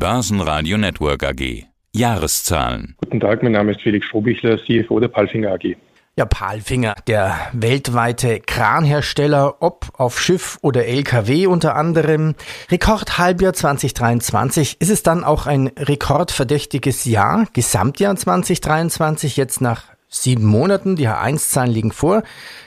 Börsenradio 0.00 0.78
Network 0.78 1.22
AG. 1.22 1.66
Jahreszahlen. 1.94 2.94
Guten 2.96 3.20
Tag, 3.20 3.42
mein 3.42 3.52
Name 3.52 3.72
ist 3.72 3.82
Felix 3.82 4.06
Strohbichler, 4.06 4.56
CFO 4.56 4.98
der 4.98 5.08
Palfinger 5.08 5.52
AG. 5.52 5.76
Ja, 6.16 6.24
Palfinger, 6.24 6.94
der 7.06 7.38
weltweite 7.52 8.40
Kranhersteller, 8.40 9.56
ob 9.60 9.90
auf 9.98 10.18
Schiff 10.18 10.58
oder 10.62 10.86
LKW 10.86 11.46
unter 11.48 11.76
anderem. 11.76 12.34
Rekordhalbjahr 12.70 13.52
2023. 13.52 14.80
Ist 14.80 14.88
es 14.88 15.02
dann 15.02 15.22
auch 15.22 15.46
ein 15.46 15.70
rekordverdächtiges 15.78 17.04
Jahr? 17.04 17.46
Gesamtjahr 17.52 18.16
2023, 18.16 19.36
jetzt 19.36 19.60
nach 19.60 19.82
sieben 20.08 20.46
Monaten. 20.46 20.96
Die 20.96 21.08
H1-Zahlen 21.08 21.70
liegen 21.70 21.92
vor. 21.92 22.22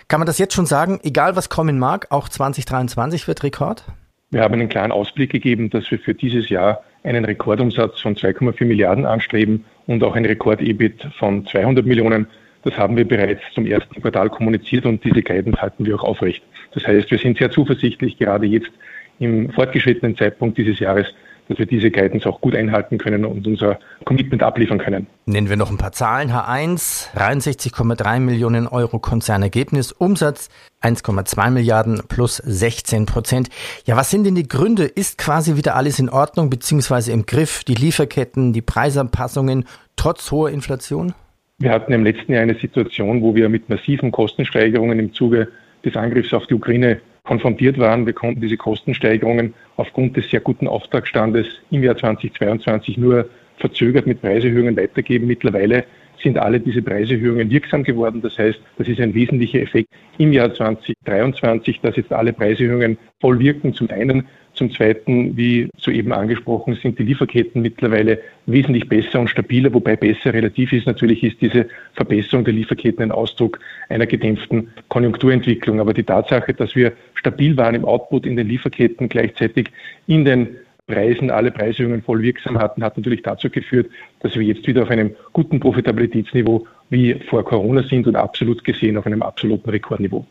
Kann 0.07 0.20
man 0.20 0.27
das 0.27 0.38
jetzt 0.38 0.54
schon 0.54 0.68
sagen? 0.68 1.00
Egal 1.02 1.36
was 1.36 1.50
kommen 1.50 1.79
mag, 1.79 2.11
auch 2.11 2.29
2023 2.29 3.27
wird 3.27 3.41
Rekord? 3.41 3.86
Wir 4.29 4.41
haben 4.43 4.54
einen 4.54 4.70
klaren 4.70 4.91
Ausblick 4.91 5.31
gegeben, 5.31 5.71
dass 5.71 5.89
wir 5.89 5.97
für 5.97 6.13
dieses 6.13 6.50
Jahr 6.50 6.84
einen 7.04 7.25
Rekordumsatz 7.25 7.99
von 8.01 8.15
2,4 8.15 8.65
Milliarden 8.65 9.05
anstreben 9.05 9.66
und 9.88 10.03
auch 10.03 10.16
ein 10.16 10.25
Rekord-EBIT 10.25 11.07
von 11.20 11.45
200 11.45 11.85
Millionen. 11.85 12.27
Das 12.63 12.77
haben 12.77 12.95
wir 12.95 13.05
bereits 13.05 13.41
zum 13.53 13.66
ersten 13.66 14.02
Quartal 14.02 14.29
kommuniziert 14.29 14.85
und 14.85 15.03
diese 15.03 15.21
Guidance 15.21 15.62
halten 15.62 15.85
wir 15.85 15.95
auch 15.95 16.03
aufrecht. 16.03 16.43
Das 16.73 16.88
heißt, 16.88 17.12
wir 17.12 17.17
sind 17.17 17.38
sehr 17.38 17.52
zuversichtlich, 17.52 18.17
gerade 18.17 18.45
jetzt 18.45 18.71
im 19.20 19.49
fortgeschrittenen 19.52 20.16
Zeitpunkt 20.16 20.57
dieses 20.57 20.79
Jahres, 20.79 21.13
dass 21.53 21.59
wir 21.59 21.66
diese 21.67 21.91
Guidance 21.91 22.27
auch 22.27 22.41
gut 22.41 22.55
einhalten 22.55 22.98
können 22.98 23.25
und 23.25 23.45
unser 23.45 23.80
Commitment 24.05 24.41
abliefern 24.41 24.80
können. 24.80 25.05
Nennen 25.27 25.49
wir 25.49 25.55
noch 25.55 25.70
ein 25.70 25.77
paar 25.77 25.91
Zahlen. 25.91 26.31
H1, 26.31 27.13
63,3 27.16 28.20
Millionen 28.20 28.67
Euro 28.67 28.98
Konzernergebnis, 28.98 29.91
Umsatz 29.91 30.49
1,2 30.81 31.52
Milliarden 31.52 32.02
plus 32.07 32.38
16 32.38 33.05
Prozent. 33.05 33.49
Ja, 33.85 33.95
was 33.95 34.09
sind 34.09 34.26
denn 34.26 34.35
die 34.35 34.48
Gründe? 34.48 34.85
Ist 34.85 35.20
quasi 35.20 35.55
wieder 35.55 35.76
alles 35.76 35.99
in 35.99 36.09
Ordnung 36.09 36.49
beziehungsweise 36.49 37.12
im 37.12 37.27
Griff? 37.27 37.63
Die 37.63 37.76
Lieferketten, 37.76 38.51
die 38.51 38.63
Preisanpassungen 38.63 39.65
trotz 39.95 40.31
hoher 40.31 40.49
Inflation? 40.49 41.13
Wir 41.59 41.70
hatten 41.70 41.93
im 41.93 42.04
letzten 42.04 42.34
Jahr 42.34 42.41
eine 42.41 42.55
Situation, 42.55 43.21
wo 43.21 43.35
wir 43.35 43.48
mit 43.48 43.70
massiven 43.70 44.12
Kostensteigerungen 44.12 44.98
im 44.98 45.13
Zuge 45.13 45.49
des 45.85 45.96
Angriffs 45.96 46.34
auf 46.34 46.48
die 46.48 46.55
Ukraine 46.55 46.99
konfrontiert 47.26 47.77
waren. 47.77 48.05
Wir 48.05 48.13
konnten 48.13 48.41
diese 48.41 48.57
Kostensteigerungen 48.57 49.54
aufgrund 49.77 50.18
des 50.18 50.29
sehr 50.29 50.41
guten 50.41 50.68
Auftragsstandes 50.68 51.48
im 51.71 51.84
Jahr 51.84 51.96
2022 51.96 52.98
nur 52.98 53.30
verzögert 53.57 54.05
mit 54.07 54.21
Preiserhöhungen 54.21 54.76
weitergeben. 54.76 55.27
Mittlerweile 55.27 55.85
sind 56.21 56.38
alle 56.38 56.60
diese 56.60 56.82
Preiserhöhungen 56.82 57.49
wirksam 57.49 57.84
geworden. 57.84 58.21
Das 58.21 58.38
heißt, 58.38 58.60
das 58.77 58.88
ist 58.88 58.99
ein 58.99 59.13
wesentlicher 59.13 59.62
Effekt 59.62 59.90
im 60.18 60.34
Jahr 60.34 60.54
2023, 60.54 61.80
dass 61.82 61.96
jetzt 61.96 62.12
alle 62.12 62.34
Preiserhöhungen 62.34 62.98
voll 63.21 63.40
wirken. 63.40 63.74
Zum 63.74 63.90
einen 63.90 64.28
zum 64.53 64.72
Zweiten, 64.72 65.35
wie 65.35 65.69
soeben 65.78 66.13
angesprochen, 66.13 66.75
sind 66.75 67.00
die 67.00 67.03
Lieferketten 67.03 67.62
mittlerweile 67.62 68.19
wesentlich 68.46 68.88
besser 68.88 69.19
und 69.19 69.30
stabiler, 69.30 69.74
wobei 69.74 69.96
besser 69.96 70.34
relativ 70.34 70.72
ist. 70.74 70.85
Natürlich 70.85 71.24
ist 71.24 71.41
diese 71.41 71.68
Verbesserung 71.94 72.46
der 72.46 72.53
Lieferketten 72.53 73.03
ein 73.03 73.12
Ausdruck 73.12 73.59
einer 73.90 74.06
gedämpften 74.06 74.69
Konjunkturentwicklung. 74.90 75.80
Aber 75.80 75.94
die 75.94 76.03
Tatsache, 76.03 76.53
dass 76.53 76.75
wir 76.75 76.94
stabil 77.24 77.56
waren 77.56 77.75
im 77.75 77.85
Output 77.85 78.25
in 78.25 78.35
den 78.35 78.47
Lieferketten, 78.47 79.07
gleichzeitig 79.07 79.72
in 80.07 80.25
den 80.25 80.57
Preisen 80.88 81.31
alle 81.31 81.52
Preiserhöhungen 81.52 82.02
voll 82.02 82.22
wirksam 82.22 82.59
hatten, 82.59 82.84
hat 82.84 82.97
natürlich 82.97 83.22
dazu 83.24 83.50
geführt, 83.50 83.90
dass 84.19 84.35
wir 84.35 84.44
jetzt 84.44 84.68
wieder 84.68 84.84
auf 84.84 84.90
einem 84.90 85.16
guten 85.31 85.62
Profitabilitätsniveau 85.62 86.68
wie 86.90 87.16
vor 87.30 87.46
Corona 87.46 87.84
sind 87.84 88.06
und 88.06 88.18
absolut 88.18 88.66
gesehen 88.66 88.97
auf 88.97 89.06
einem 89.06 89.22
absoluten 89.22 89.69
Rekordniveau. 89.69 90.25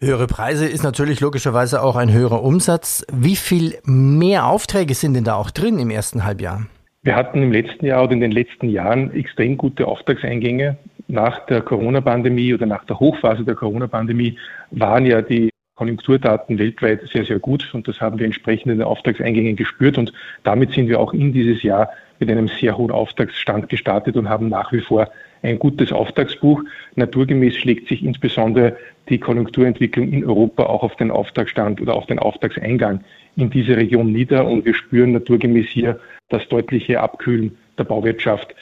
Höhere 0.00 0.26
Preise 0.26 0.66
ist 0.66 0.82
natürlich 0.82 1.20
logischerweise 1.20 1.82
auch 1.82 1.96
ein 1.96 2.10
höherer 2.10 2.42
Umsatz. 2.42 3.04
Wie 3.12 3.36
viel 3.36 3.74
mehr 3.84 4.46
Aufträge 4.46 4.94
sind 4.94 5.14
denn 5.14 5.24
da 5.24 5.34
auch 5.34 5.50
drin 5.50 5.78
im 5.78 5.90
ersten 5.90 6.24
Halbjahr? 6.24 6.66
Wir 7.02 7.14
hatten 7.14 7.42
im 7.42 7.52
letzten 7.52 7.84
Jahr 7.84 8.04
oder 8.04 8.12
in 8.12 8.20
den 8.20 8.32
letzten 8.32 8.70
Jahren 8.70 9.12
extrem 9.12 9.58
gute 9.58 9.86
Auftragseingänge. 9.86 10.78
Nach 11.08 11.46
der 11.46 11.62
Corona-Pandemie 11.62 12.54
oder 12.54 12.66
nach 12.66 12.84
der 12.84 12.98
Hochphase 12.98 13.44
der 13.44 13.54
Corona-Pandemie 13.54 14.38
waren 14.70 15.04
ja 15.04 15.20
die 15.20 15.50
Konjunkturdaten 15.78 16.58
weltweit 16.58 17.08
sehr, 17.12 17.24
sehr 17.24 17.38
gut 17.38 17.72
und 17.72 17.86
das 17.86 18.00
haben 18.00 18.18
wir 18.18 18.26
entsprechend 18.26 18.72
in 18.72 18.78
den 18.78 18.86
Auftragseingängen 18.86 19.54
gespürt 19.54 19.96
und 19.96 20.12
damit 20.42 20.72
sind 20.72 20.88
wir 20.88 20.98
auch 20.98 21.14
in 21.14 21.32
dieses 21.32 21.62
Jahr 21.62 21.90
mit 22.18 22.28
einem 22.28 22.48
sehr 22.48 22.76
hohen 22.76 22.90
Auftragsstand 22.90 23.68
gestartet 23.68 24.16
und 24.16 24.28
haben 24.28 24.48
nach 24.48 24.72
wie 24.72 24.80
vor 24.80 25.08
ein 25.42 25.60
gutes 25.60 25.92
Auftragsbuch. 25.92 26.64
Naturgemäß 26.96 27.54
schlägt 27.54 27.88
sich 27.88 28.02
insbesondere 28.04 28.76
die 29.08 29.18
Konjunkturentwicklung 29.18 30.12
in 30.12 30.24
Europa 30.24 30.64
auch 30.64 30.82
auf 30.82 30.96
den 30.96 31.12
Auftragsstand 31.12 31.80
oder 31.80 31.94
auf 31.94 32.06
den 32.06 32.18
Auftragseingang 32.18 33.04
in 33.36 33.50
diese 33.50 33.76
Region 33.76 34.10
nieder. 34.10 34.48
Und 34.48 34.64
wir 34.64 34.74
spüren 34.74 35.12
naturgemäß 35.12 35.68
hier 35.68 36.00
das 36.28 36.46
deutliche 36.48 36.98
Abkühlen 36.98 37.56
der 37.78 37.84
Bauwirtschaft, 37.84 38.52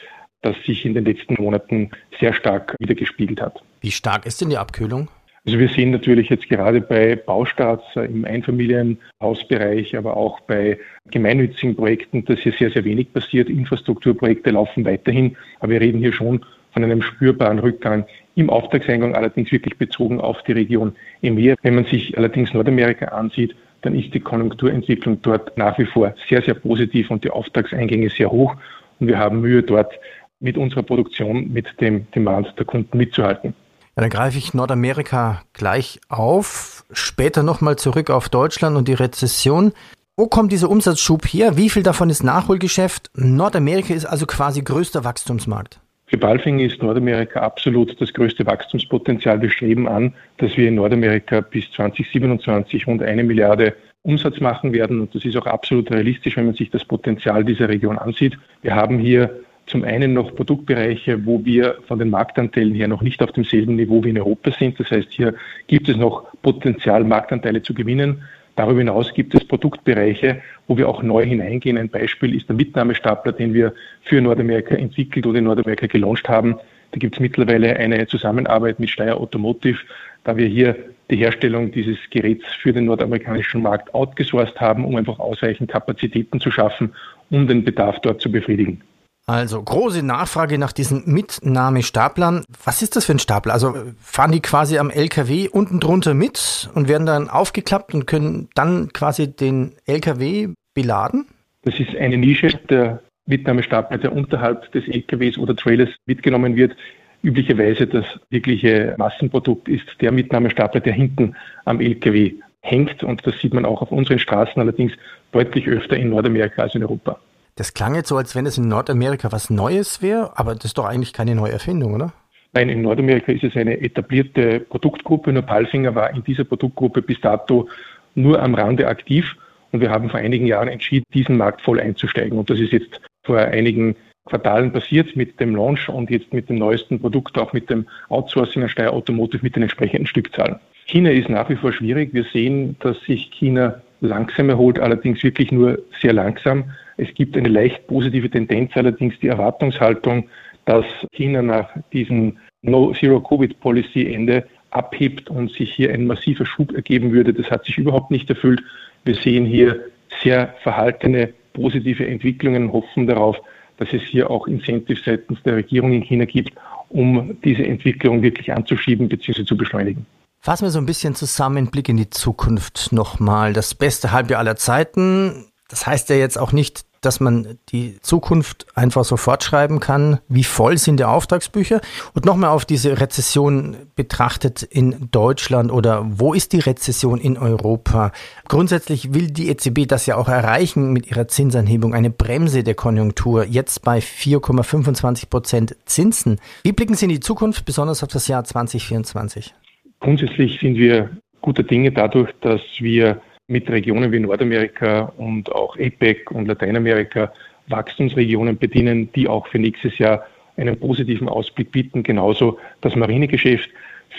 das 0.43 0.55
sich 0.67 0.85
in 0.85 0.93
den 0.93 1.05
letzten 1.05 1.41
Monaten 1.41 1.89
sehr 2.19 2.33
stark 2.33 2.75
wiedergespiegelt 2.77 3.41
hat. 3.41 3.59
Wie 3.81 3.91
stark 3.91 4.27
ist 4.27 4.39
denn 4.39 4.51
die 4.51 4.57
Abkühlung? 4.57 5.09
Also 5.47 5.59
wir 5.59 5.69
sehen 5.69 5.91
natürlich 5.91 6.27
jetzt 6.27 6.49
gerade 6.49 6.81
bei 6.81 7.15
Baustarts 7.15 7.85
im 7.95 8.25
Einfamilienhausbereich, 8.25 9.95
aber 9.95 10.17
auch 10.17 10.41
bei 10.41 10.77
gemeinnützigen 11.09 11.73
Projekten, 11.73 12.25
dass 12.25 12.39
hier 12.39 12.51
sehr, 12.51 12.69
sehr 12.69 12.83
wenig 12.83 13.13
passiert. 13.13 13.47
Infrastrukturprojekte 13.47 14.49
laufen 14.49 14.83
weiterhin, 14.83 15.37
aber 15.61 15.71
wir 15.71 15.79
reden 15.79 15.99
hier 15.99 16.11
schon 16.11 16.43
von 16.73 16.83
einem 16.83 17.01
spürbaren 17.01 17.59
Rückgang 17.59 18.05
im 18.35 18.49
Auftragseingang, 18.49 19.15
allerdings 19.15 19.49
wirklich 19.53 19.77
bezogen 19.77 20.19
auf 20.19 20.43
die 20.43 20.51
Region 20.51 20.93
EMEA. 21.21 21.55
Wenn 21.61 21.75
man 21.75 21.85
sich 21.85 22.17
allerdings 22.17 22.53
Nordamerika 22.53 23.05
ansieht, 23.05 23.55
dann 23.83 23.95
ist 23.95 24.13
die 24.13 24.19
Konjunkturentwicklung 24.19 25.21
dort 25.21 25.57
nach 25.57 25.79
wie 25.79 25.85
vor 25.85 26.13
sehr, 26.27 26.41
sehr 26.41 26.55
positiv 26.55 27.09
und 27.09 27.23
die 27.23 27.29
Auftragseingänge 27.29 28.09
sehr 28.09 28.29
hoch. 28.29 28.53
Und 28.99 29.07
wir 29.07 29.17
haben 29.17 29.39
Mühe 29.39 29.63
dort 29.63 29.93
mit 30.41 30.57
unserer 30.57 30.83
Produktion, 30.83 31.53
mit 31.53 31.79
dem 31.79 32.11
Demand 32.11 32.53
der 32.59 32.65
Kunden 32.65 32.97
mitzuhalten. 32.97 33.53
Ja, 33.97 34.01
dann 34.01 34.11
greife 34.11 34.37
ich 34.37 34.53
Nordamerika 34.53 35.41
gleich 35.53 35.99
auf, 36.07 36.85
später 36.91 37.41
nochmal 37.41 37.77
zurück 37.77 38.11
auf 38.11 38.29
Deutschland 38.29 38.77
und 38.77 38.87
die 38.87 38.93
Rezession. 38.93 39.73
Wo 40.15 40.27
kommt 40.27 40.51
dieser 40.51 40.69
Umsatzschub 40.69 41.25
her? 41.25 41.57
Wie 41.57 41.71
viel 41.71 41.81
davon 41.81 42.11
ist 42.11 42.23
Nachholgeschäft? 42.23 43.09
Nordamerika 43.15 43.95
ist 43.95 44.05
also 44.05 44.27
quasi 44.27 44.61
größter 44.61 45.03
Wachstumsmarkt. 45.03 45.79
Für 46.05 46.17
Balfing 46.19 46.59
ist 46.59 46.83
Nordamerika 46.83 47.39
absolut 47.39 47.99
das 47.99 48.13
größte 48.13 48.45
Wachstumspotenzial. 48.45 49.41
Wir 49.41 49.49
streben 49.49 49.87
an, 49.87 50.13
dass 50.37 50.55
wir 50.57 50.67
in 50.67 50.75
Nordamerika 50.75 51.41
bis 51.41 51.65
2027 51.71 52.85
rund 52.85 53.01
eine 53.01 53.23
Milliarde 53.23 53.75
Umsatz 54.03 54.39
machen 54.39 54.73
werden. 54.73 55.01
Und 55.01 55.15
das 55.15 55.25
ist 55.25 55.35
auch 55.37 55.47
absolut 55.47 55.89
realistisch, 55.89 56.37
wenn 56.37 56.45
man 56.45 56.55
sich 56.55 56.69
das 56.69 56.85
Potenzial 56.85 57.43
dieser 57.43 57.67
Region 57.67 57.97
ansieht. 57.97 58.37
Wir 58.61 58.75
haben 58.75 58.99
hier 58.99 59.41
zum 59.67 59.83
einen 59.83 60.13
noch 60.13 60.33
Produktbereiche, 60.35 61.25
wo 61.25 61.43
wir 61.45 61.77
von 61.87 61.99
den 61.99 62.09
Marktanteilen 62.09 62.73
her 62.73 62.87
noch 62.87 63.01
nicht 63.01 63.21
auf 63.21 63.33
demselben 63.33 63.75
Niveau 63.75 64.03
wie 64.03 64.09
in 64.09 64.17
Europa 64.17 64.51
sind. 64.51 64.79
Das 64.79 64.89
heißt, 64.89 65.11
hier 65.11 65.35
gibt 65.67 65.89
es 65.89 65.97
noch 65.97 66.25
Potenzial, 66.41 67.03
Marktanteile 67.03 67.61
zu 67.61 67.73
gewinnen. 67.73 68.23
Darüber 68.55 68.79
hinaus 68.79 69.13
gibt 69.13 69.35
es 69.35 69.45
Produktbereiche, 69.45 70.41
wo 70.67 70.77
wir 70.77 70.89
auch 70.89 71.03
neu 71.03 71.23
hineingehen. 71.25 71.77
Ein 71.77 71.89
Beispiel 71.89 72.33
ist 72.35 72.47
der 72.49 72.55
Mitnahmestapler, 72.55 73.33
den 73.33 73.53
wir 73.53 73.73
für 74.01 74.19
Nordamerika 74.19 74.73
entwickelt 74.73 75.27
oder 75.27 75.37
in 75.37 75.43
Nordamerika 75.43 75.85
gelauncht 75.85 76.27
haben. 76.27 76.55
Da 76.91 76.97
gibt 76.97 77.15
es 77.15 77.19
mittlerweile 77.19 77.75
eine 77.75 78.07
Zusammenarbeit 78.07 78.79
mit 78.79 78.89
Steyr 78.89 79.17
Automotive, 79.17 79.77
da 80.23 80.37
wir 80.37 80.47
hier 80.47 80.75
die 81.11 81.17
Herstellung 81.17 81.71
dieses 81.71 81.97
Geräts 82.09 82.45
für 82.61 82.73
den 82.73 82.85
nordamerikanischen 82.85 83.61
Markt 83.61 83.93
outgesourced 83.93 84.59
haben, 84.59 84.85
um 84.85 84.95
einfach 84.95 85.19
ausreichend 85.19 85.69
Kapazitäten 85.69 86.39
zu 86.39 86.49
schaffen, 86.49 86.93
um 87.29 87.47
den 87.47 87.63
Bedarf 87.63 87.99
dort 88.01 88.21
zu 88.21 88.31
befriedigen. 88.31 88.81
Also 89.29 89.61
große 89.61 90.03
Nachfrage 90.03 90.57
nach 90.57 90.71
diesen 90.71 91.03
Mitnahmestaplern. 91.05 92.45
Was 92.63 92.81
ist 92.81 92.95
das 92.95 93.03
für 93.03 93.11
ein 93.11 93.19
Stapler? 93.19 93.53
Also 93.53 93.75
fahren 93.99 94.31
die 94.31 94.39
quasi 94.39 94.77
am 94.77 94.89
LKW 94.89 95.49
unten 95.49 95.81
drunter 95.81 96.13
mit 96.13 96.69
und 96.75 96.87
werden 96.87 97.05
dann 97.05 97.29
aufgeklappt 97.29 97.93
und 97.93 98.07
können 98.07 98.47
dann 98.55 98.93
quasi 98.93 99.27
den 99.27 99.73
LKW 99.85 100.53
beladen? 100.73 101.27
Das 101.63 101.77
ist 101.77 101.93
eine 101.97 102.17
Nische 102.17 102.57
der 102.69 103.01
Mitnahmestapler, 103.25 103.97
der 103.97 104.13
unterhalb 104.13 104.71
des 104.71 104.87
LKWs 104.87 105.37
oder 105.37 105.57
Trailers 105.57 105.89
mitgenommen 106.05 106.55
wird. 106.55 106.77
Üblicherweise 107.21 107.85
das 107.85 108.05
wirkliche 108.29 108.95
Massenprodukt 108.97 109.67
ist 109.67 109.87
der 109.99 110.13
Mitnahmestapler, 110.13 110.79
der 110.79 110.93
hinten 110.93 111.35
am 111.65 111.81
LKW 111.81 112.35
hängt. 112.61 113.03
Und 113.03 113.27
das 113.27 113.37
sieht 113.41 113.53
man 113.53 113.65
auch 113.65 113.81
auf 113.81 113.91
unseren 113.91 114.19
Straßen 114.19 114.61
allerdings 114.61 114.93
deutlich 115.33 115.67
öfter 115.67 115.97
in 115.97 116.11
Nordamerika 116.11 116.61
als 116.61 116.75
in 116.75 116.83
Europa. 116.83 117.19
Das 117.57 117.73
klang 117.73 117.95
jetzt 117.95 118.09
so, 118.09 118.17
als 118.17 118.35
wenn 118.35 118.45
es 118.45 118.59
in 118.59 118.67
Nordamerika 118.67 119.31
was 119.31 119.49
Neues 119.49 120.03
wäre, 120.03 120.37
aber 120.37 120.53
das 120.53 120.65
ist 120.65 120.77
doch 120.77 120.85
eigentlich 120.85 121.11
keine 121.11 121.33
neue 121.33 121.51
Erfindung, 121.51 121.95
oder? 121.95 122.13
Nein, 122.53 122.69
in 122.69 122.83
Nordamerika 122.83 123.31
ist 123.31 123.43
es 123.43 123.55
eine 123.55 123.81
etablierte 123.81 124.59
Produktgruppe. 124.59 125.33
Nur 125.33 125.41
Palfinger 125.41 125.95
war 125.95 126.11
in 126.11 126.23
dieser 126.23 126.43
Produktgruppe 126.43 127.01
bis 127.01 127.19
dato 127.19 127.67
nur 128.13 128.41
am 128.41 128.53
Rande 128.53 128.87
aktiv. 128.87 129.35
Und 129.71 129.81
wir 129.81 129.89
haben 129.89 130.09
vor 130.09 130.19
einigen 130.19 130.45
Jahren 130.45 130.67
entschieden, 130.67 131.03
diesen 131.13 131.35
Markt 131.35 131.61
voll 131.61 131.79
einzusteigen. 131.79 132.37
Und 132.37 132.49
das 132.49 132.59
ist 132.59 132.71
jetzt 132.71 133.01
vor 133.23 133.39
einigen 133.39 133.95
Quartalen 134.25 134.71
passiert 134.71 135.15
mit 135.15 135.39
dem 135.39 135.55
Launch 135.55 135.89
und 135.89 136.11
jetzt 136.11 136.33
mit 136.33 136.49
dem 136.49 136.57
neuesten 136.57 136.99
Produkt, 136.99 137.37
auch 137.39 137.53
mit 137.53 137.69
dem 137.69 137.87
Outsourcing 138.09 138.61
an 138.61 138.69
Steyr 138.69 138.93
Automotive 138.93 139.43
mit 139.43 139.55
den 139.55 139.63
entsprechenden 139.63 140.05
Stückzahlen. 140.05 140.59
China 140.85 141.09
ist 141.09 141.29
nach 141.29 141.49
wie 141.49 141.55
vor 141.55 141.73
schwierig. 141.73 142.13
Wir 142.13 142.23
sehen, 142.31 142.75
dass 142.79 142.99
sich 143.01 143.31
China 143.31 143.81
langsam 143.99 144.49
erholt, 144.49 144.79
allerdings 144.79 145.23
wirklich 145.23 145.51
nur 145.51 145.79
sehr 145.99 146.13
langsam. 146.13 146.65
Es 146.97 147.13
gibt 147.13 147.37
eine 147.37 147.49
leicht 147.49 147.87
positive 147.87 148.29
Tendenz, 148.29 148.71
allerdings 148.75 149.19
die 149.19 149.27
Erwartungshaltung, 149.27 150.29
dass 150.65 150.85
China 151.13 151.41
nach 151.41 151.69
diesem 151.93 152.37
No-Zero-Covid-Policy-Ende 152.63 154.47
abhebt 154.71 155.29
und 155.29 155.51
sich 155.51 155.73
hier 155.73 155.93
ein 155.93 156.07
massiver 156.07 156.45
Schub 156.45 156.73
ergeben 156.73 157.11
würde. 157.11 157.33
Das 157.33 157.49
hat 157.49 157.65
sich 157.65 157.77
überhaupt 157.77 158.11
nicht 158.11 158.29
erfüllt. 158.29 158.61
Wir 159.05 159.15
sehen 159.15 159.45
hier 159.45 159.79
sehr 160.21 160.53
verhaltene 160.63 161.33
positive 161.53 162.05
Entwicklungen, 162.05 162.73
hoffen 162.73 163.07
darauf, 163.07 163.37
dass 163.77 163.93
es 163.93 164.01
hier 164.03 164.29
auch 164.29 164.47
Incentives 164.47 165.03
seitens 165.05 165.41
der 165.43 165.55
Regierung 165.55 165.93
in 165.93 166.01
China 166.01 166.25
gibt, 166.25 166.51
um 166.89 167.37
diese 167.43 167.65
Entwicklung 167.65 168.21
wirklich 168.21 168.51
anzuschieben 168.51 169.07
bzw. 169.07 169.45
zu 169.45 169.55
beschleunigen. 169.55 170.05
Fassen 170.39 170.65
wir 170.65 170.71
so 170.71 170.79
ein 170.79 170.85
bisschen 170.85 171.15
zusammen, 171.15 171.69
Blick 171.69 171.89
in 171.89 171.97
die 171.97 172.09
Zukunft 172.09 172.91
nochmal. 172.91 173.53
Das 173.53 173.75
beste 173.75 174.11
Halbjahr 174.11 174.39
aller 174.39 174.55
Zeiten. 174.55 175.45
Das 175.69 175.85
heißt 175.85 176.09
ja 176.09 176.15
jetzt 176.15 176.39
auch 176.39 176.53
nicht, 176.53 176.85
dass 177.01 177.19
man 177.19 177.57
die 177.69 177.99
Zukunft 178.01 178.67
einfach 178.75 179.03
so 179.03 179.17
fortschreiben 179.17 179.79
kann. 179.79 180.19
Wie 180.27 180.43
voll 180.43 180.77
sind 180.77 180.99
die 180.99 181.05
Auftragsbücher? 181.05 181.81
Und 182.13 182.25
nochmal 182.25 182.49
auf 182.49 182.65
diese 182.65 182.99
Rezession 182.99 183.75
betrachtet 183.95 184.63
in 184.63 185.09
Deutschland 185.11 185.71
oder 185.71 186.05
wo 186.07 186.33
ist 186.33 186.53
die 186.53 186.59
Rezession 186.59 187.19
in 187.19 187.37
Europa? 187.37 188.11
Grundsätzlich 188.47 189.13
will 189.13 189.31
die 189.31 189.49
EZB 189.49 189.87
das 189.87 190.05
ja 190.05 190.15
auch 190.15 190.29
erreichen 190.29 190.93
mit 190.93 191.09
ihrer 191.09 191.27
Zinsanhebung, 191.27 191.93
eine 191.93 192.09
Bremse 192.09 192.63
der 192.63 192.75
Konjunktur, 192.75 193.45
jetzt 193.45 193.83
bei 193.83 193.99
4,25 193.99 195.29
Prozent 195.29 195.75
Zinsen. 195.85 196.39
Wie 196.63 196.71
blicken 196.71 196.95
Sie 196.95 197.05
in 197.05 197.09
die 197.09 197.19
Zukunft, 197.19 197.65
besonders 197.65 198.03
auf 198.03 198.09
das 198.09 198.27
Jahr 198.27 198.43
2024? 198.43 199.53
Grundsätzlich 199.99 200.59
sind 200.59 200.75
wir 200.75 201.09
guter 201.41 201.63
Dinge 201.63 201.91
dadurch, 201.91 202.29
dass 202.41 202.61
wir 202.79 203.21
mit 203.49 203.69
Regionen 203.69 204.11
wie 204.11 204.19
Nordamerika 204.19 205.13
und 205.15 205.49
auch 205.53 205.77
APEC 205.77 206.31
und 206.31 206.47
Lateinamerika 206.47 207.31
Wachstumsregionen 207.67 208.57
bedienen, 208.57 209.09
die 209.13 209.27
auch 209.29 209.47
für 209.47 209.57
nächstes 209.57 209.97
Jahr 209.97 210.25
einen 210.57 210.77
positiven 210.77 211.29
Ausblick 211.29 211.71
bieten. 211.71 212.03
Genauso 212.03 212.57
das 212.81 212.95
Marinegeschäft. 212.95 213.69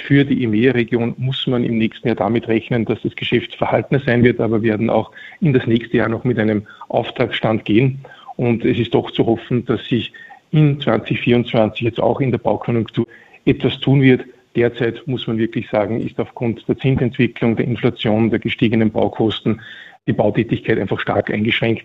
Für 0.07 0.25
die 0.25 0.45
EMEA-Region 0.45 1.15
muss 1.19 1.47
man 1.47 1.65
im 1.65 1.77
nächsten 1.77 2.09
Jahr 2.09 2.17
damit 2.17 2.49
rechnen, 2.49 2.85
dass 2.87 3.03
das 3.03 3.17
Geschäft 3.17 3.55
verhaltener 3.55 4.01
sein 4.01 4.23
wird, 4.23 4.41
aber 4.41 4.63
werden 4.63 4.89
auch 4.89 5.11
in 5.41 5.53
das 5.53 5.67
nächste 5.67 5.99
Jahr 5.99 6.09
noch 6.09 6.25
mit 6.25 6.39
einem 6.39 6.67
Auftragsstand 6.89 7.65
gehen. 7.65 7.99
Und 8.37 8.65
es 8.65 8.79
ist 8.79 8.95
doch 8.95 9.11
zu 9.11 9.27
hoffen, 9.27 9.65
dass 9.67 9.85
sich 9.87 10.13
in 10.53 10.81
2024 10.81 11.83
jetzt 11.83 12.01
auch 12.01 12.21
in 12.21 12.31
der 12.31 12.39
Baukonjunktur 12.39 13.07
etwas 13.45 13.79
tun 13.81 14.01
wird, 14.01 14.25
Derzeit 14.59 15.07
muss 15.07 15.29
man 15.29 15.39
wirklich 15.39 15.71
sagen, 15.71 16.01
ist 16.01 16.19
aufgrund 16.19 16.67
der 16.69 16.77
Zinsentwicklung, 16.77 17.55
der 17.55 17.65
Inflation, 17.65 18.29
der 18.29 18.41
gestiegenen 18.41 18.91
Baukosten 18.91 19.61
die 20.09 20.13
Bautätigkeit 20.13 20.81
einfach 20.81 20.99
stark 20.99 21.31
eingeschränkt. 21.31 21.85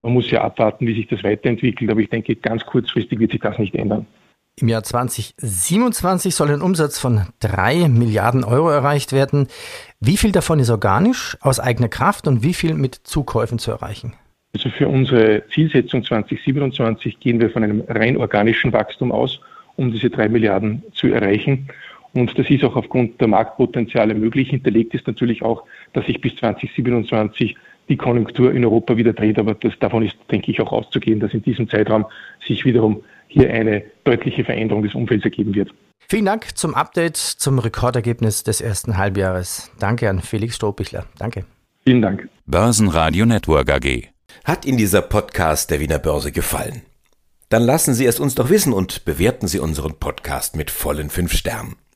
Man 0.00 0.14
muss 0.14 0.30
ja 0.30 0.40
abwarten, 0.40 0.86
wie 0.86 0.94
sich 0.94 1.06
das 1.06 1.22
weiterentwickelt, 1.22 1.90
aber 1.90 2.00
ich 2.00 2.08
denke, 2.08 2.34
ganz 2.34 2.64
kurzfristig 2.64 3.18
wird 3.18 3.32
sich 3.32 3.42
das 3.42 3.58
nicht 3.58 3.74
ändern. 3.74 4.06
Im 4.58 4.68
Jahr 4.68 4.82
2027 4.82 6.34
soll 6.34 6.50
ein 6.50 6.62
Umsatz 6.62 6.98
von 6.98 7.26
drei 7.40 7.88
Milliarden 7.88 8.42
Euro 8.42 8.70
erreicht 8.70 9.12
werden. 9.12 9.48
Wie 10.00 10.16
viel 10.16 10.32
davon 10.32 10.60
ist 10.60 10.70
organisch, 10.70 11.36
aus 11.42 11.60
eigener 11.60 11.88
Kraft 11.88 12.26
und 12.26 12.42
wie 12.42 12.54
viel 12.54 12.72
mit 12.72 12.94
Zukäufen 12.94 13.58
zu 13.58 13.70
erreichen? 13.70 14.14
Also 14.54 14.70
für 14.70 14.88
unsere 14.88 15.42
Zielsetzung 15.52 16.02
2027 16.02 17.20
gehen 17.20 17.38
wir 17.38 17.50
von 17.50 17.64
einem 17.64 17.84
rein 17.86 18.16
organischen 18.16 18.72
Wachstum 18.72 19.12
aus, 19.12 19.40
um 19.76 19.92
diese 19.92 20.08
drei 20.08 20.30
Milliarden 20.30 20.82
zu 20.94 21.08
erreichen. 21.08 21.68
Und 22.14 22.38
das 22.38 22.48
ist 22.48 22.64
auch 22.64 22.76
aufgrund 22.76 23.20
der 23.20 23.28
Marktpotenziale 23.28 24.14
möglich. 24.14 24.50
Hinterlegt 24.50 24.94
ist 24.94 25.06
natürlich 25.06 25.42
auch, 25.42 25.64
dass 25.92 26.06
sich 26.06 26.20
bis 26.20 26.34
2027 26.36 27.56
die 27.88 27.96
Konjunktur 27.96 28.52
in 28.52 28.64
Europa 28.64 28.96
wieder 28.96 29.12
dreht. 29.12 29.38
Aber 29.38 29.54
das, 29.54 29.72
davon 29.80 30.04
ist, 30.04 30.16
denke 30.30 30.50
ich, 30.50 30.60
auch 30.60 30.72
auszugehen, 30.72 31.20
dass 31.20 31.34
in 31.34 31.42
diesem 31.42 31.68
Zeitraum 31.68 32.06
sich 32.46 32.64
wiederum 32.64 33.02
hier 33.26 33.52
eine 33.52 33.82
deutliche 34.04 34.44
Veränderung 34.44 34.82
des 34.82 34.94
Umfelds 34.94 35.24
ergeben 35.24 35.54
wird. 35.54 35.70
Vielen 36.08 36.26
Dank 36.26 36.56
zum 36.56 36.74
Update 36.74 37.16
zum 37.16 37.58
Rekordergebnis 37.58 38.44
des 38.44 38.60
ersten 38.60 38.96
Halbjahres. 38.96 39.72
Danke 39.80 40.08
an 40.08 40.20
Felix 40.20 40.56
Strohbichler. 40.56 41.06
Danke. 41.18 41.44
Vielen 41.84 42.02
Dank. 42.02 42.28
Börsenradio 42.46 43.26
Network 43.26 43.70
AG. 43.70 44.08
Hat 44.44 44.66
Ihnen 44.66 44.78
dieser 44.78 45.02
Podcast 45.02 45.70
der 45.70 45.80
Wiener 45.80 45.98
Börse 45.98 46.30
gefallen? 46.30 46.82
Dann 47.48 47.62
lassen 47.62 47.94
Sie 47.94 48.06
es 48.06 48.20
uns 48.20 48.34
doch 48.34 48.50
wissen 48.50 48.72
und 48.72 49.04
bewerten 49.04 49.48
Sie 49.48 49.58
unseren 49.58 49.98
Podcast 49.98 50.56
mit 50.56 50.70
vollen 50.70 51.10
fünf 51.10 51.32
Sternen. 51.32 51.76